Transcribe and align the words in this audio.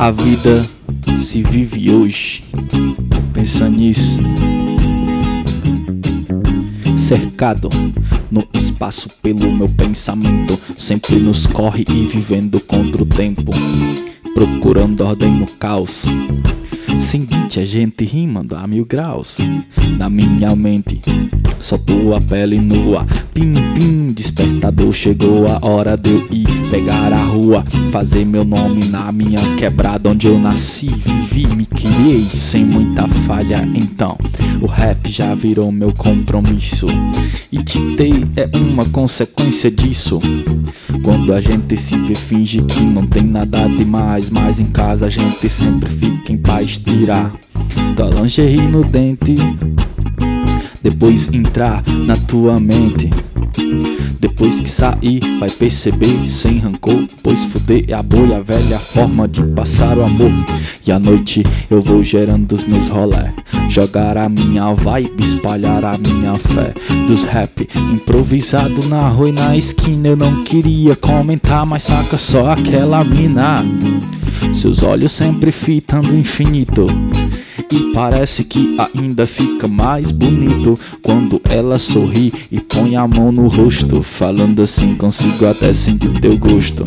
A 0.00 0.10
vida 0.10 0.66
se 1.18 1.42
vive 1.42 1.90
hoje. 1.90 2.42
Pensa 3.34 3.68
nisso. 3.68 4.18
Cercado 6.96 7.68
no 8.30 8.48
espaço 8.54 9.10
pelo 9.20 9.52
meu 9.52 9.68
pensamento, 9.68 10.58
sempre 10.74 11.16
nos 11.16 11.46
corre 11.46 11.84
e 11.86 12.06
vivendo 12.06 12.58
contra 12.60 13.02
o 13.02 13.04
tempo, 13.04 13.52
procurando 14.34 15.04
ordem 15.04 15.34
no 15.34 15.46
caos. 15.58 16.06
Seguinte, 16.98 17.60
a 17.60 17.66
gente 17.66 18.02
rimando 18.02 18.56
a 18.56 18.66
mil 18.66 18.86
graus 18.86 19.36
na 19.98 20.08
minha 20.08 20.56
mente. 20.56 20.98
Só 21.60 21.76
tua 21.76 22.18
pele 22.22 22.58
nua, 22.58 23.06
pim 23.34 23.52
pim, 23.74 24.12
despertador. 24.12 24.92
Chegou 24.92 25.46
a 25.46 25.58
hora 25.64 25.94
de 25.94 26.10
eu 26.10 26.26
ir 26.30 26.70
pegar 26.70 27.12
a 27.12 27.22
rua, 27.22 27.62
fazer 27.92 28.24
meu 28.24 28.44
nome 28.44 28.86
na 28.86 29.12
minha 29.12 29.38
quebrada 29.56 30.08
onde 30.08 30.26
eu 30.26 30.38
nasci, 30.38 30.86
vivi, 30.86 31.46
me 31.54 31.66
criei 31.66 32.24
sem 32.24 32.64
muita 32.64 33.06
falha. 33.08 33.68
Então, 33.74 34.16
o 34.62 34.66
rap 34.66 35.08
já 35.10 35.34
virou 35.34 35.70
meu 35.70 35.92
compromisso. 35.92 36.86
E 37.52 37.62
titei 37.62 38.24
é 38.36 38.56
uma 38.56 38.86
consequência 38.86 39.70
disso. 39.70 40.18
Quando 41.04 41.34
a 41.34 41.42
gente 41.42 41.76
se 41.76 41.94
vê, 41.98 42.14
finge 42.14 42.62
que 42.62 42.80
não 42.80 43.06
tem 43.06 43.22
nada 43.22 43.68
demais, 43.68 44.30
mas 44.30 44.58
em 44.58 44.66
casa 44.66 45.06
a 45.06 45.10
gente 45.10 45.46
sempre 45.48 45.90
fica 45.90 46.32
em 46.32 46.38
paz 46.38 46.78
tirar 46.78 47.32
tua 47.94 48.06
lingerie 48.06 48.66
no 48.66 48.82
dente. 48.82 49.34
Depois 50.82 51.28
entrar 51.32 51.82
na 51.86 52.16
tua 52.16 52.58
mente. 52.58 53.10
Depois 54.18 54.60
que 54.60 54.70
sair, 54.70 55.20
vai 55.38 55.50
perceber 55.50 56.28
sem 56.28 56.58
rancor. 56.58 57.06
Pois 57.22 57.44
fuder 57.44 57.84
é 57.88 57.92
a 57.92 58.02
boia 58.02 58.42
velha 58.42 58.78
forma 58.78 59.28
de 59.28 59.42
passar 59.42 59.98
o 59.98 60.04
amor. 60.04 60.30
E 60.86 60.92
à 60.92 60.98
noite 60.98 61.44
eu 61.70 61.80
vou 61.82 62.02
gerando 62.02 62.52
os 62.52 62.64
meus 62.64 62.88
rolé. 62.88 63.32
Jogar 63.68 64.16
a 64.16 64.28
minha 64.28 64.72
vibe, 64.72 65.22
espalhar 65.22 65.84
a 65.84 65.98
minha 65.98 66.38
fé. 66.38 66.74
Dos 67.06 67.24
rap 67.24 67.68
improvisado 67.76 68.86
na 68.88 69.08
rua 69.08 69.28
e 69.28 69.32
na 69.32 69.56
esquina. 69.56 70.08
Eu 70.08 70.16
não 70.16 70.42
queria 70.42 70.96
comentar, 70.96 71.66
mas 71.66 71.84
saca 71.84 72.16
só 72.16 72.50
aquela 72.50 73.04
mina. 73.04 73.64
Seus 74.52 74.82
olhos 74.82 75.12
sempre 75.12 75.52
fitando 75.52 76.12
o 76.12 76.18
infinito. 76.18 76.86
E 77.72 77.92
parece 77.92 78.42
que 78.42 78.76
ainda 78.94 79.26
fica 79.26 79.68
mais 79.68 80.10
bonito 80.10 80.78
quando 81.02 81.40
ela 81.48 81.78
sorri 81.78 82.32
e 82.50 82.58
põe 82.60 82.96
a 82.96 83.06
mão 83.06 83.30
no 83.30 83.46
rosto. 83.46 84.02
Falando 84.02 84.62
assim, 84.62 84.96
consigo 84.96 85.46
até 85.46 85.72
sentir 85.72 86.20
teu 86.20 86.36
gosto. 86.36 86.82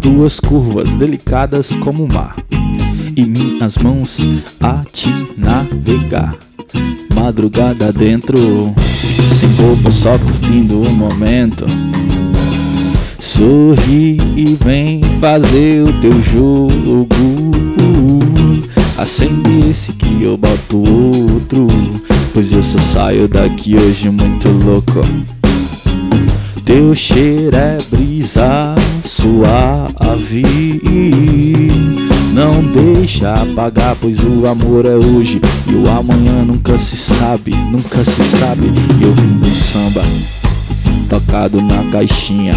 Duas 0.00 0.40
curvas 0.40 0.92
delicadas 0.96 1.76
como 1.76 2.04
o 2.04 2.12
mar, 2.12 2.36
e 3.16 3.24
minhas 3.24 3.78
mãos 3.78 4.18
a 4.60 4.82
te 4.90 5.08
navegar. 5.36 6.36
Madrugada 7.14 7.92
dentro, 7.92 8.36
sem 9.38 9.48
roupa, 9.54 9.90
só 9.92 10.18
curtindo 10.18 10.82
o 10.82 10.92
momento. 10.92 11.64
Sorri 13.20 14.18
e 14.36 14.58
vem 14.64 15.00
fazer 15.20 15.84
o 15.84 15.92
teu 16.00 16.20
jogo. 16.22 17.61
Acende 19.02 19.68
esse 19.68 19.92
que 19.94 20.22
eu 20.22 20.36
boto 20.36 20.78
outro. 20.78 21.66
Pois 22.32 22.52
eu 22.52 22.62
só 22.62 22.78
saio 22.78 23.26
daqui 23.26 23.74
hoje 23.74 24.08
muito 24.08 24.48
louco. 24.48 25.00
Teu 26.64 26.94
cheiro 26.94 27.56
é 27.56 27.78
brisa 27.90 28.76
suave. 29.02 30.44
Não 32.32 32.62
deixa 32.62 33.34
apagar, 33.34 33.96
pois 34.00 34.20
o 34.20 34.46
amor 34.46 34.86
é 34.86 34.94
hoje. 34.94 35.40
E 35.66 35.74
o 35.74 35.90
amanhã 35.90 36.44
nunca 36.44 36.78
se 36.78 36.96
sabe, 36.96 37.50
nunca 37.72 38.04
se 38.04 38.22
sabe. 38.22 38.68
Eu 39.02 39.12
vim 39.14 39.38
do 39.40 39.52
samba, 39.52 40.02
tocado 41.08 41.60
na 41.60 41.90
caixinha. 41.90 42.54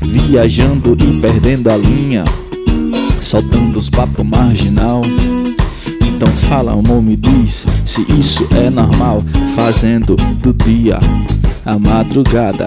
Viajando 0.00 0.96
e 0.98 1.20
perdendo 1.20 1.68
a 1.68 1.76
linha. 1.76 2.24
Soltando 3.20 3.78
os 3.78 3.90
papos 3.90 4.24
marginal. 4.24 5.02
Então 6.24 6.36
fala, 6.48 6.72
amor, 6.72 7.02
me 7.02 7.16
diz 7.16 7.66
se 7.84 8.00
isso 8.10 8.48
é 8.52 8.70
normal. 8.70 9.20
Fazendo 9.54 10.16
do 10.16 10.54
dia 10.54 10.98
a 11.66 11.78
madrugada 11.78 12.64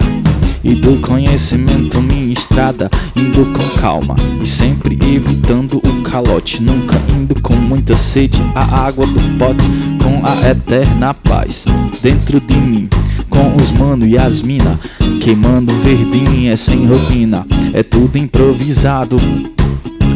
e 0.63 0.75
do 0.75 0.97
conhecimento 0.97 1.99
minha 1.99 2.31
estrada, 2.31 2.87
indo 3.15 3.47
com 3.47 3.81
calma 3.81 4.15
e 4.39 4.45
sempre 4.45 4.95
evitando 5.01 5.77
o 5.77 6.03
calote, 6.03 6.61
nunca 6.61 7.01
indo 7.09 7.41
com 7.41 7.55
muita 7.55 7.97
sede, 7.97 8.37
a 8.53 8.85
água 8.85 9.07
do 9.07 9.37
pote 9.39 9.67
com 10.03 10.23
a 10.23 10.51
eterna 10.51 11.15
paz 11.15 11.65
dentro 11.99 12.39
de 12.39 12.53
mim. 12.53 12.87
Com 13.27 13.55
os 13.55 13.71
mano 13.71 14.05
e 14.05 14.19
as 14.19 14.43
mina 14.43 14.79
queimando 15.19 15.73
verdinho 15.79 16.51
é 16.51 16.55
sem 16.55 16.85
rotina, 16.85 17.43
é 17.73 17.81
tudo 17.81 18.19
improvisado. 18.19 19.17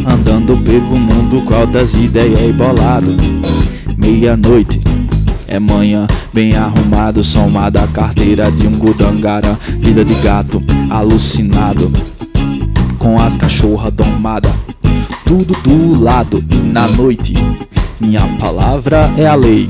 Andando 0.06 0.58
pelo 0.58 0.98
mundo, 0.98 1.44
qual 1.46 1.68
das 1.68 1.94
ideias 1.94 2.40
é 2.40 2.52
bolado? 2.52 3.16
Meia-noite 3.98 4.80
é 5.48 5.60
manhã, 5.60 6.08
bem 6.34 6.56
arrumado, 6.56 7.24
somada 7.24 7.84
a 7.84 7.88
carteira 7.88 8.52
de 8.52 8.66
um 8.68 8.72
gudangarã, 8.72 9.58
vida 9.80 10.04
de 10.06 10.14
gato, 10.16 10.64
alucinado, 10.90 11.92
com 12.98 13.20
as 13.20 13.36
cachorras 13.36 13.92
domadas, 13.92 14.54
tudo 15.26 15.54
do 15.62 16.02
lado 16.02 16.44
e 16.50 16.56
na 16.56 16.88
noite, 16.88 17.34
minha 18.00 18.26
palavra 18.40 19.12
é 19.18 19.28
a 19.28 19.36
lei. 19.36 19.70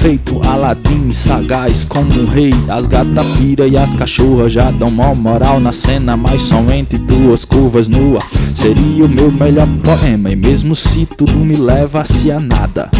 Feito 0.00 0.40
Aladim, 0.46 1.12
sagaz 1.12 1.84
como 1.84 2.12
um 2.20 2.26
rei. 2.26 2.52
As 2.68 2.86
gata 2.86 3.24
pira 3.36 3.66
e 3.66 3.76
as 3.76 3.94
cachorras 3.94 4.52
já 4.52 4.70
dão 4.70 4.90
mó 4.90 5.14
moral 5.14 5.58
na 5.58 5.72
cena 5.72 6.16
Mas 6.16 6.42
somente 6.42 6.96
duas 6.98 7.44
curvas 7.44 7.88
nua 7.88 8.20
Seria 8.54 9.04
o 9.04 9.08
meu 9.08 9.30
melhor 9.30 9.66
poema 9.82 10.30
E 10.30 10.36
mesmo 10.36 10.74
se 10.76 11.06
tudo 11.06 11.38
me 11.38 11.56
levasse 11.56 12.30
a 12.30 12.38
nada 12.38 12.90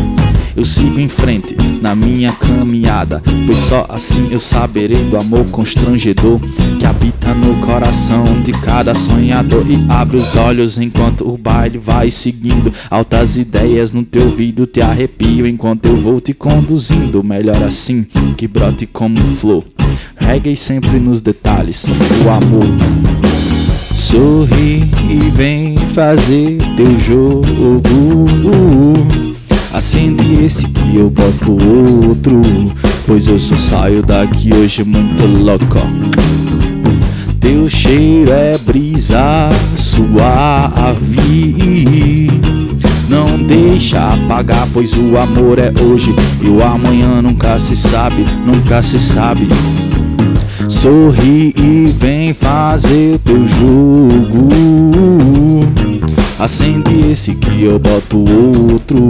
eu 0.56 0.64
sigo 0.64 0.98
em 0.98 1.08
frente 1.08 1.54
na 1.82 1.94
minha 1.94 2.32
caminhada, 2.32 3.22
pois 3.44 3.58
só 3.58 3.86
assim 3.88 4.28
eu 4.30 4.40
saberei 4.40 5.04
do 5.04 5.16
amor 5.16 5.44
constrangedor 5.50 6.40
que 6.78 6.86
habita 6.86 7.34
no 7.34 7.56
coração 7.60 8.24
de 8.42 8.52
cada 8.52 8.94
sonhador. 8.94 9.64
E 9.70 9.84
abre 9.88 10.16
os 10.16 10.34
olhos 10.36 10.78
enquanto 10.78 11.28
o 11.28 11.36
baile 11.36 11.78
vai 11.78 12.10
seguindo. 12.10 12.72
Altas 12.90 13.36
ideias 13.36 13.92
no 13.92 14.02
teu 14.02 14.26
ouvido 14.26 14.66
te 14.66 14.80
arrepio 14.80 15.46
enquanto 15.46 15.86
eu 15.86 16.00
vou 16.00 16.20
te 16.20 16.32
conduzindo. 16.32 17.22
Melhor 17.22 17.62
assim 17.62 18.06
que 18.36 18.48
brote 18.48 18.86
como 18.86 19.20
flor. 19.36 19.64
Reggae 20.16 20.56
sempre 20.56 20.98
nos 20.98 21.20
detalhes, 21.20 21.86
o 22.24 22.30
amor. 22.30 22.66
Sorri 23.94 24.84
e 25.10 25.30
vem 25.30 25.76
fazer 25.76 26.58
teu 26.76 26.98
jogo. 27.00 27.46
Esse 30.46 30.68
que 30.68 30.94
eu 30.94 31.10
boto 31.10 31.58
outro 32.08 32.40
Pois 33.04 33.26
eu 33.26 33.36
só 33.36 33.56
saio 33.56 34.00
daqui 34.00 34.54
hoje 34.54 34.84
muito 34.84 35.26
louco. 35.26 35.80
Teu 37.40 37.68
cheiro 37.68 38.30
é 38.30 38.56
brisa 38.56 39.50
suave 39.74 41.18
Não 43.08 43.42
deixa 43.42 44.14
apagar, 44.14 44.68
pois 44.72 44.92
o 44.92 45.18
amor 45.18 45.58
é 45.58 45.72
hoje 45.82 46.14
E 46.40 46.46
o 46.46 46.62
amanhã 46.62 47.20
nunca 47.20 47.58
se 47.58 47.74
sabe, 47.74 48.24
nunca 48.46 48.80
se 48.82 49.00
sabe. 49.00 49.48
Sorri 50.68 51.52
e 51.56 51.86
vem 51.88 52.32
fazer 52.32 53.18
teu 53.24 53.44
jogo 53.48 54.48
Acende 56.38 57.10
esse 57.10 57.34
que 57.34 57.64
eu 57.64 57.78
boto 57.78 58.18
outro 58.18 59.08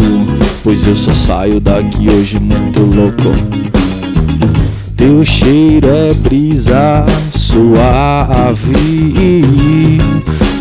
Pois 0.62 0.86
eu 0.86 0.94
só 0.94 1.12
saio 1.12 1.60
daqui 1.60 2.08
hoje 2.08 2.38
muito 2.38 2.80
louco. 2.80 3.32
Teu 4.96 5.24
cheiro 5.24 5.88
é 5.88 6.14
brisa 6.14 7.04
suave 7.32 8.72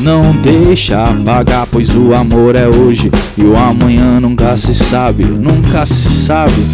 Não 0.02 0.36
deixa 0.42 1.08
apagar, 1.08 1.68
pois 1.68 1.96
o 1.96 2.14
amor 2.16 2.56
é 2.56 2.68
hoje 2.68 3.12
E 3.38 3.44
o 3.44 3.56
amanhã 3.56 4.20
nunca 4.20 4.58
se 4.58 4.74
sabe, 4.74 5.24
nunca 5.24 5.86
se 5.86 6.12
sabe 6.12 6.66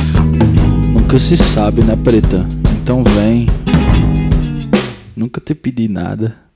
Nunca 0.90 1.20
se 1.20 1.36
sabe, 1.36 1.84
né 1.84 1.98
preta? 2.02 2.48
Então 2.82 3.04
vem. 3.04 3.46
Nunca 5.16 5.42
te 5.42 5.54
pedi 5.54 5.88
nada 5.90 6.51